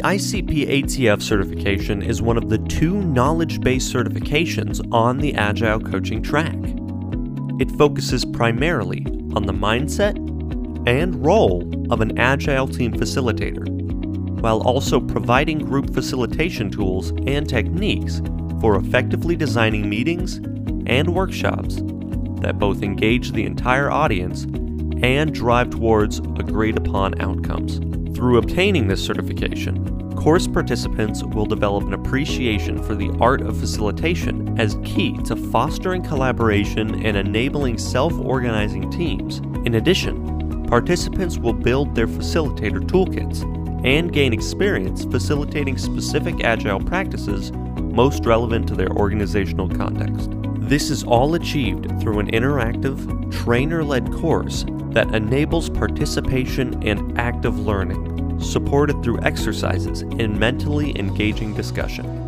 ICP 0.00 0.68
ATF 0.82 1.20
certification 1.22 2.02
is 2.02 2.22
one 2.22 2.36
of 2.36 2.48
the 2.48 2.58
two 2.58 3.02
knowledge 3.02 3.60
based 3.60 3.92
certifications 3.92 4.80
on 4.92 5.18
the 5.18 5.34
Agile 5.34 5.80
coaching 5.80 6.22
track. 6.22 6.56
It 7.60 7.70
focuses 7.72 8.24
primarily 8.24 9.04
on 9.34 9.46
the 9.46 9.52
mindset 9.52 10.16
and 10.88 11.24
role 11.24 11.70
of 11.92 12.00
an 12.00 12.18
Agile 12.18 12.66
team 12.66 12.92
facilitator, 12.92 13.68
while 14.40 14.62
also 14.62 15.00
providing 15.00 15.58
group 15.58 15.92
facilitation 15.92 16.70
tools 16.70 17.10
and 17.26 17.48
techniques 17.48 18.20
for 18.60 18.76
effectively 18.76 19.36
designing 19.36 19.88
meetings 19.88 20.36
and 20.86 21.14
workshops 21.14 21.76
that 22.40 22.58
both 22.58 22.82
engage 22.82 23.32
the 23.32 23.44
entire 23.44 23.90
audience 23.90 24.44
and 25.02 25.34
drive 25.34 25.70
towards 25.70 26.18
agreed 26.18 26.76
upon 26.76 27.20
outcomes. 27.20 27.80
Through 28.24 28.38
obtaining 28.38 28.88
this 28.88 29.04
certification, 29.04 30.16
course 30.16 30.46
participants 30.46 31.22
will 31.22 31.44
develop 31.44 31.84
an 31.84 31.92
appreciation 31.92 32.82
for 32.82 32.94
the 32.94 33.14
art 33.20 33.42
of 33.42 33.60
facilitation 33.60 34.58
as 34.58 34.78
key 34.82 35.18
to 35.24 35.36
fostering 35.36 36.02
collaboration 36.02 37.04
and 37.04 37.18
enabling 37.18 37.76
self 37.76 38.18
organizing 38.18 38.90
teams. 38.90 39.40
In 39.66 39.74
addition, 39.74 40.64
participants 40.68 41.36
will 41.36 41.52
build 41.52 41.94
their 41.94 42.06
facilitator 42.06 42.80
toolkits 42.80 43.42
and 43.84 44.10
gain 44.10 44.32
experience 44.32 45.04
facilitating 45.04 45.76
specific 45.76 46.44
agile 46.44 46.80
practices 46.80 47.52
most 47.52 48.24
relevant 48.24 48.66
to 48.68 48.74
their 48.74 48.90
organizational 48.92 49.68
context. 49.68 50.30
This 50.60 50.88
is 50.88 51.04
all 51.04 51.34
achieved 51.34 52.00
through 52.00 52.20
an 52.20 52.30
interactive, 52.30 53.30
trainer 53.30 53.84
led 53.84 54.10
course 54.14 54.64
that 54.94 55.12
enables 55.12 55.68
participation 55.68 56.82
and 56.86 57.18
active 57.18 57.58
learning, 57.58 58.13
supported 58.40 59.02
through 59.02 59.20
exercises 59.20 60.02
and 60.02 60.38
mentally 60.38 60.98
engaging 60.98 61.54
discussion. 61.54 62.23